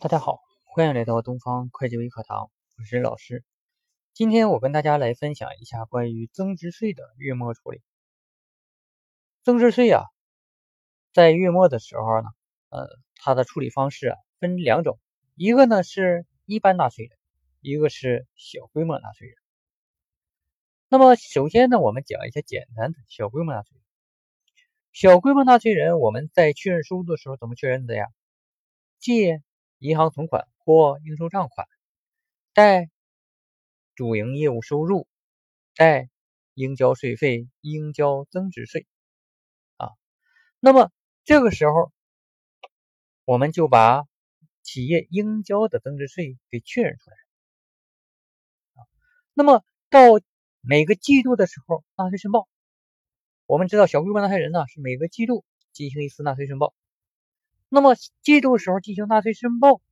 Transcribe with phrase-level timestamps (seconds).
[0.00, 3.42] 大家好，欢迎来到东方会计微课堂，我是老师。
[4.14, 7.82] 今天我跟大家来分享一下关于增值税的月末处理。
[9.42, 10.04] 增值税啊，
[11.12, 12.28] 在月末的时候呢，
[12.68, 15.00] 呃，它的处理方式啊分两种，
[15.34, 17.18] 一个呢是一般纳税人，
[17.60, 19.36] 一个是小规模纳税人。
[20.88, 23.82] 那么首先呢，我们讲一下简单的小规模纳税人。
[24.92, 28.06] 小规模纳税人，我们在确认收入的时候怎么确认的呀？
[29.00, 29.42] 借
[29.78, 31.68] 银行存款或应收账款，
[32.52, 32.90] 贷
[33.94, 35.06] 主营业务收入，
[35.76, 36.08] 贷
[36.54, 38.86] 应交税费，应交增值税
[39.76, 39.90] 啊。
[40.58, 40.90] 那么
[41.24, 41.92] 这个时候，
[43.24, 44.04] 我们就把
[44.62, 47.16] 企业应交的增值税给确认出来
[48.74, 48.86] 啊。
[49.32, 50.00] 那么到
[50.60, 52.48] 每个季度的时候纳税申报，
[53.46, 56.74] 我们知道小规模纳税人呢是每个季度进行一次纳税申报。
[57.70, 59.82] 那么季度时候进行纳税申报，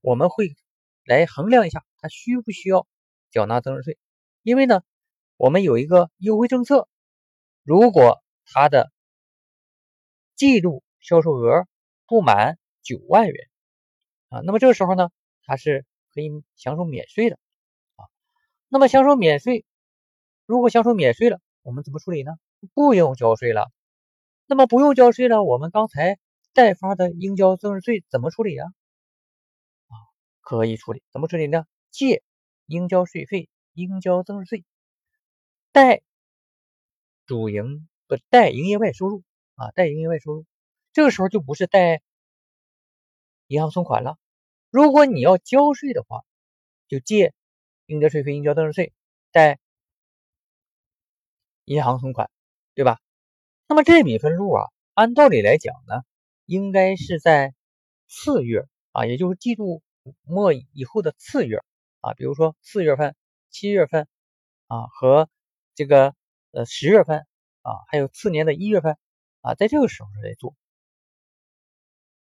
[0.00, 0.56] 我们会
[1.04, 2.86] 来衡量一下他需不需要
[3.30, 3.98] 缴纳增值税。
[4.42, 4.82] 因为呢，
[5.36, 6.88] 我们有一个优惠政策，
[7.62, 8.90] 如果他的
[10.34, 11.66] 季度销售额
[12.06, 13.50] 不满九万元
[14.30, 15.10] 啊，那么这个时候呢，
[15.44, 15.84] 他是
[16.14, 17.38] 可以享受免税的
[17.96, 18.08] 啊。
[18.68, 19.66] 那么享受免税，
[20.46, 22.32] 如果享受免税了，我们怎么处理呢？
[22.72, 23.70] 不用交税了。
[24.46, 26.18] 那么不用交税了，我们刚才。
[26.54, 28.66] 代发的应交增值税怎么处理呀？
[29.88, 29.94] 啊，
[30.40, 31.66] 可以处理，怎么处理呢？
[31.90, 32.22] 借
[32.66, 34.64] 应交税费，应交增值税，
[35.72, 36.02] 贷
[37.26, 39.22] 主营不贷营业外收入
[39.54, 40.44] 啊，贷营业外收入，
[40.92, 42.02] 这个时候就不是贷
[43.46, 44.16] 银行存款了。
[44.70, 46.22] 如果你要交税的话，
[46.88, 47.34] 就借
[47.86, 48.92] 应交税费，应交增值税，
[49.32, 49.58] 贷
[51.64, 52.30] 银行存款，
[52.74, 52.98] 对吧？
[53.68, 56.02] 那么这笔分录啊，按道理来讲呢？
[56.46, 57.54] 应该是在
[58.08, 59.82] 次月啊，也就是季度
[60.22, 61.62] 末以后的次月
[62.00, 63.14] 啊，比如说四月份、
[63.50, 64.06] 七月份
[64.66, 65.28] 啊和
[65.74, 66.14] 这个
[66.50, 67.26] 呃十月份
[67.62, 68.96] 啊，还有次年的一月份
[69.40, 70.54] 啊，在这个时候来做。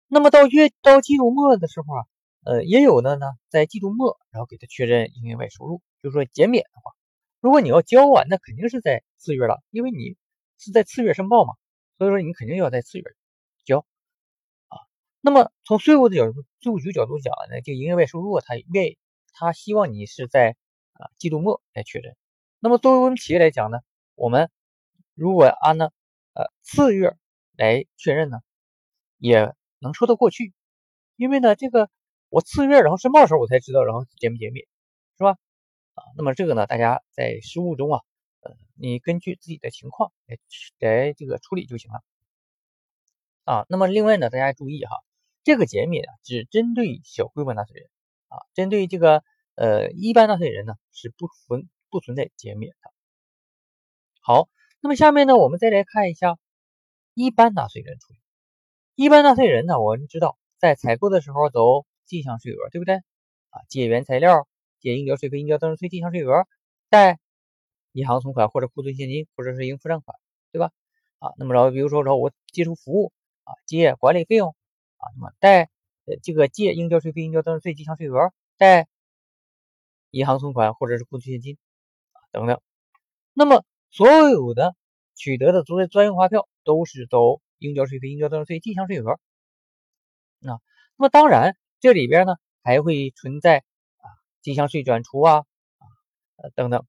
[0.07, 2.05] 那么到月到季度末的时候啊，
[2.45, 6.93] 呃，也有的呢，在季度末然后给他确认营业外收入，就是说减免的话，
[7.41, 10.15] 如果你要交完，那肯定是在次月了，因为你
[10.57, 11.55] 是在次月申报嘛，
[11.97, 13.03] 所以说你肯定要在次月。
[15.25, 18.95] 那么从税务的角度，税务局角度讲呢，这个营业外收入，他愿，
[19.33, 20.55] 他希望你是在
[20.93, 22.15] 啊季度末来确认。
[22.59, 23.79] 那么作为我们企业来讲呢，
[24.13, 24.51] 我们
[25.15, 25.89] 如果按呢
[26.33, 27.17] 呃次月
[27.57, 28.37] 来确认呢，
[29.17, 30.53] 也能说得过去。
[31.15, 31.89] 因为呢，这个
[32.29, 34.67] 我次月然后申报的时候我才知道，然后减不减免，
[35.17, 35.39] 是吧？
[35.95, 38.01] 啊，那么这个呢，大家在实务中啊，
[38.41, 40.37] 呃，你根据自己的情况来
[40.77, 42.03] 来这个处理就行了。
[43.45, 45.03] 啊，那么另外呢，大家注意哈。
[45.45, 47.87] 这个减免啊，只针对小规模纳税人
[48.29, 49.23] 啊，针对这个
[49.53, 52.91] 呃一般纳税人呢是不存不存在减免的。
[54.21, 54.49] 好，
[54.81, 56.39] 那么下面呢，我们再来看一下
[57.13, 58.19] 一般纳税人处理。
[58.95, 62.95] 一般纳税人呢，我们知道在采购的时候走进项税额，对不对？
[62.95, 64.47] 啊，借原材料、
[64.79, 66.47] 借应交税费、应交增值税、进项税额，
[66.89, 67.19] 贷
[67.91, 70.17] 银行存款或者库存现金或者是应付账款，
[70.51, 70.71] 对吧？
[71.19, 73.13] 啊，那么然后比如说然后我接触服务
[73.43, 74.55] 啊，借管理费用。
[75.05, 75.69] 啊，那么贷
[76.05, 78.87] 呃这个借应交税费、应交增值税、进项税额，贷
[80.09, 81.59] 银行存款或者是库存现金
[82.11, 82.59] 啊等等。
[83.33, 84.75] 那么所有的
[85.13, 89.11] 取得的作为专用发票都是走应交税费、应交增值税、进项税额。
[89.11, 90.57] 啊
[90.97, 92.33] 那么当然这里边呢
[92.63, 93.59] 还会存在
[93.97, 94.09] 啊
[94.41, 95.45] 进项税转出啊
[96.37, 96.83] 啊等等。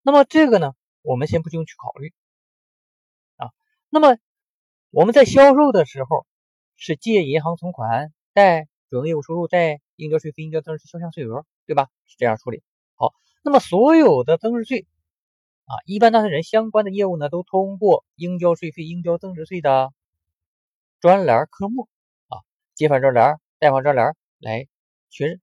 [0.00, 0.72] 那么这个呢
[1.02, 2.14] 我们先不用去考虑
[3.36, 3.50] 啊。
[3.90, 4.16] 那么
[4.88, 6.26] 我们在销售的时候。
[6.80, 11.88] 是借银行存款，贷主营业务收入，贷应交税费、应交增值税、销项税额，对吧？
[12.06, 12.62] 是这样处理。
[12.94, 13.12] 好，
[13.44, 14.86] 那么所有的增值税
[15.66, 19.92] 啊，一般纳税人相关的业务呢，都通过应交税费、应交增值税的
[21.00, 21.86] 专栏科目
[22.28, 22.40] 啊，
[22.74, 24.66] 借款专栏、贷款专栏来
[25.10, 25.38] 确认。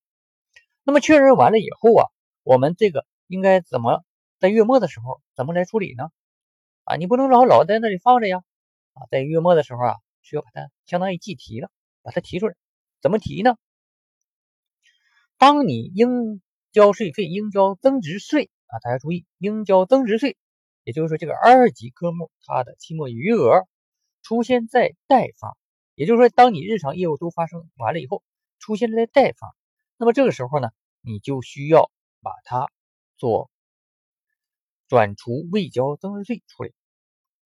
[0.83, 2.09] 那么确认完了以后啊，
[2.41, 4.03] 我们这个应该怎么
[4.39, 6.09] 在月末的时候怎么来处理呢？
[6.83, 8.41] 啊，你不能老老在那里放着呀！
[8.93, 9.97] 啊，在月末的时候啊。
[10.27, 11.71] 需要把它相当于计提了，
[12.01, 12.55] 把它提出来，
[13.01, 13.55] 怎么提呢？
[15.37, 16.41] 当你应
[16.73, 20.35] 交税费、应交增值税啊，大家注意，应交增值税，
[20.83, 23.67] 也就是说这个二级科目它的期末余额
[24.21, 25.55] 出现在代发，
[25.95, 28.21] 也就是说当你日常业务都发生完了以后，
[28.59, 29.55] 出现在代发，
[29.95, 31.89] 那么这个时候呢，你就需要
[32.21, 32.67] 把它
[33.15, 33.49] 做
[34.89, 36.73] 转除未交增值税处理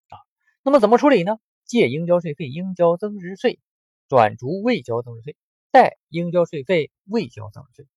[0.08, 0.18] 啊。
[0.64, 1.38] 那么怎么处理呢？
[1.74, 3.60] 借应交税费、应交增值税，
[4.08, 5.36] 转除未交增值税
[5.72, 7.88] 待应交税费未交增值税。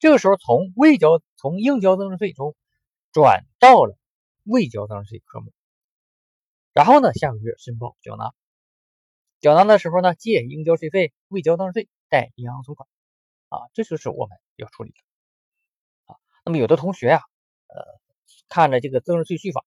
[0.00, 2.56] 这个时候从未交从应交增值税中
[3.12, 3.96] 转到了
[4.42, 5.52] 未交增值税科目，
[6.72, 8.32] 然后呢，下个月申报缴纳。
[9.38, 12.88] 缴纳的时候呢，借应交税费未交增值税贷银行存款，
[13.48, 14.96] 啊，这就是我们要处理的。
[16.12, 17.22] 啊，那么有的同学呀，
[17.68, 17.84] 呃，
[18.48, 19.64] 看着这个增值税税法，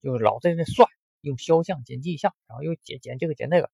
[0.00, 0.88] 就老在那算，
[1.24, 3.70] 用销项减记项，然后又减减这个减那个，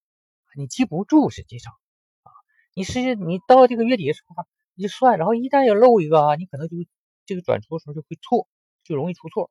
[0.56, 1.74] 你记不住，实际上，
[2.22, 2.32] 啊，
[2.74, 4.44] 你实际你到这个月底的时候，
[4.74, 6.76] 你算，然后一旦要漏一个啊，你可能就
[7.26, 8.48] 这个转出的时候就会错，
[8.84, 9.50] 就容易出错。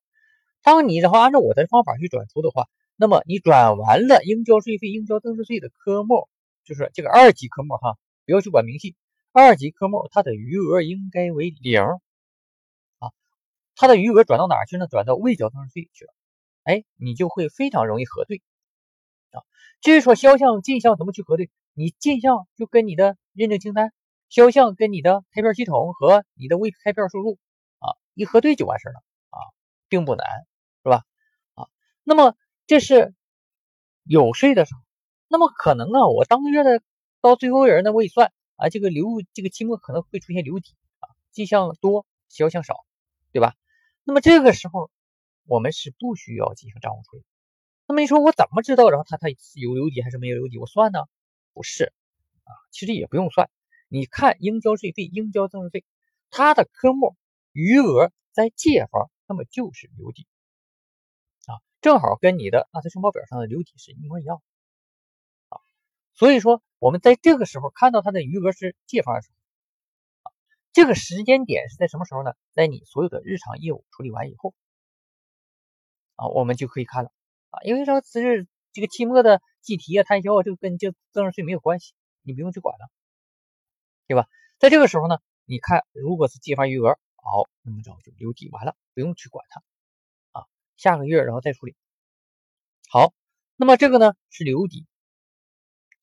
[0.62, 2.68] 当你然后按照我的方法去转出的话。
[3.02, 6.28] 那么你转完了应交税费、应交增值税的科目，
[6.66, 8.94] 就是这个二级科目哈，不要去管明细。
[9.32, 13.08] 二级科目它的余额应该为零啊，
[13.78, 14.86] 它的余额转到哪去呢？
[14.86, 16.14] 转到未交增值税去了。
[16.64, 18.42] 哎，你就会非常容易核对
[19.32, 19.44] 啊。
[19.82, 23.94] 至于说销项、进项怎么去核对，你进项就跟你的认证清单，
[24.30, 27.38] 销项跟你的开票系统和你的未开票收入
[27.80, 29.38] 啊一核对就完事了啊，
[29.88, 30.26] 并不难，
[30.84, 31.04] 是吧？
[31.56, 31.68] 啊，
[32.04, 32.36] 那么。
[32.70, 33.16] 这是
[34.04, 34.82] 有税的时候，
[35.28, 36.84] 那么可能啊，我当月的
[37.20, 42.86] 到最后人呢，我一算啊，这个留这个期末可能会出现留底啊，进项多，销项少，
[43.32, 43.56] 对吧？
[44.04, 44.92] 那么这个时候
[45.50, 47.24] 我们是不需要进行账户处理。
[47.88, 50.60] 那么你说我怎么知道，然后他他有留底还是没有留底？
[50.60, 51.00] 我算呢？
[51.54, 51.86] 不是
[52.44, 53.50] 啊，其实也不用算，
[53.88, 55.84] 你看应交税费、应交增值税，
[56.30, 57.18] 它的科目
[57.52, 60.28] 余额在借方，那么就是留底。
[61.82, 64.42] 正好跟你的纳税申报表上的留底是一模一样
[65.48, 65.58] 啊，
[66.14, 69.36] 所以说我们在这个时候看到它的余额是借方的时候
[70.24, 70.36] 啊，
[70.74, 72.34] 这个时间点是在什么时候呢？
[72.54, 74.54] 在你所有的日常业务处理完以后
[76.20, 77.12] 啊，我们就可以看了
[77.50, 81.94] 啊，因为说此日这个期末的计提啊、摊销啊，这个跟这增值税没有关系，
[82.24, 82.90] 你不用去管了，
[84.06, 84.28] 对吧？
[84.58, 89.62] 在这个时候呢，你看如果是借方余额好，那么就留底完了，不用去管它
[90.40, 90.46] 啊。
[90.76, 91.76] 下个月然后再处理。
[92.90, 93.14] 好，
[93.56, 94.86] 那么这个呢是留底。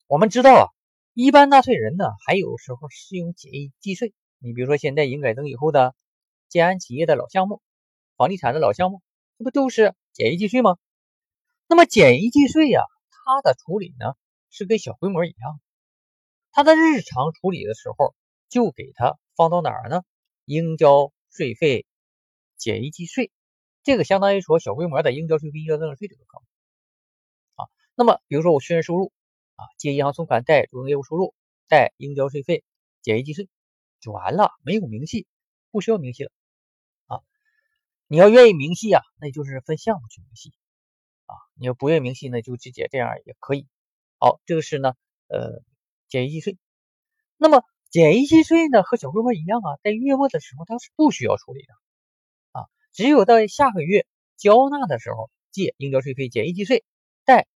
[0.06, 0.64] 我们知道啊，
[1.12, 4.14] 一般纳税人呢还有时候适用简易计税。
[4.38, 5.94] 你比如说现在营改增以后的
[6.48, 7.60] 建安企业的老项目、
[8.16, 9.02] 房地产的老项目，
[9.36, 10.78] 这不都是简易计税吗？
[11.68, 12.80] 那么简易计税呀，
[13.10, 14.14] 它的处理呢
[14.48, 15.60] 是跟小规模一样，
[16.52, 18.14] 它的日常处理的时候
[18.48, 20.04] 就给它放到哪儿呢？
[20.46, 21.84] 应交税费
[22.56, 23.30] 简易计税。
[23.82, 26.46] 这个相当于说小规模的应交税费、应交增值税这个科目
[27.62, 27.68] 啊。
[27.94, 29.12] 那么，比如说我确认收入
[29.56, 31.34] 啊，借银行存款贷主营业务收入
[31.68, 32.64] 贷应交税费
[33.02, 33.50] 简易计税
[34.00, 35.26] 就完了，没有明细，
[35.70, 36.30] 不需要明细了。
[38.08, 40.52] 你要愿意明细啊，那就是分项目去明细
[41.26, 41.34] 啊。
[41.54, 43.66] 你要不愿意明细，那就直接这样也可以。
[44.18, 44.94] 好，这个是呢，
[45.28, 45.62] 呃，
[46.08, 46.56] 简易计税。
[47.36, 51.74] 那么简易计税呢，和小规模一样啊，在月末的时候它是不需要处理的
[52.52, 52.66] 啊。
[52.92, 54.06] 只有到下个月
[54.36, 56.84] 交纳的时候，借应交税费简易计税
[57.24, 57.48] 贷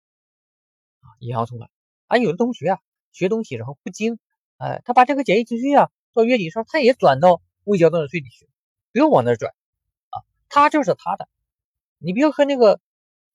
[1.00, 1.71] 啊银行存款。
[2.06, 2.79] 啊，有的同学啊
[3.12, 4.19] 学东西然后不精，
[4.56, 8.49] 哎，他把这个简易计税啊到月底的时候他也转到未交增值税里去，
[8.93, 9.55] 不用往那转，
[10.49, 11.29] 他就是他的。
[11.99, 12.81] 你不要和那个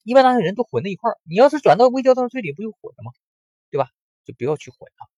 [0.03, 1.17] 一般纳税人都混在一块儿。
[1.23, 3.11] 你要是转到未交增值税里，不就混了吗？
[3.69, 3.89] 对吧？
[4.25, 5.09] 就不要去混了。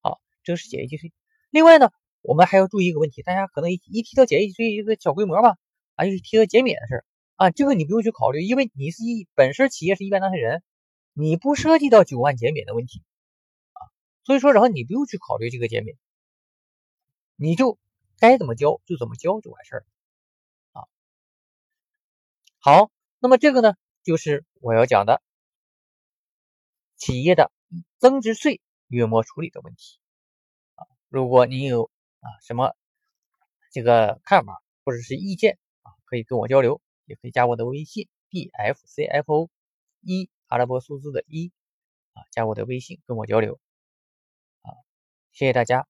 [0.00, 1.12] 好，这个是简易计税。
[1.50, 1.90] 另外呢，
[2.20, 5.56] 我们还要注意一个问题，大家可能一一提到简易计税一个小规模吧。
[5.94, 7.04] 啊，就是提到减免的事儿
[7.36, 10.62] 啊，这个你不用去考虑，因为你是一本身企业是一般纳税人，
[11.12, 13.02] 你不涉及到九万减免的问题
[13.72, 13.92] 啊，
[14.24, 15.98] 所以说然后你不用去考虑这个减免，
[17.36, 17.78] 你就
[18.18, 19.84] 该怎么交就怎么交就完事儿。
[22.64, 25.20] 好，那么这个呢，就是我要讲的
[26.94, 27.50] 企业的
[27.98, 29.98] 增值税月末处理的问题
[30.76, 30.86] 啊。
[31.08, 31.90] 如果你有
[32.20, 32.76] 啊什么
[33.72, 39.50] 这个看法或者是意见啊，可以跟我交流，也可以加我的微信 b f c f o
[40.00, 41.50] 一阿拉伯数字的一
[42.12, 43.58] 啊，加我的微信跟我交流
[44.62, 44.70] 啊，
[45.32, 45.88] 谢谢大家。